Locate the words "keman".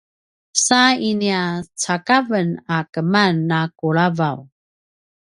2.93-3.33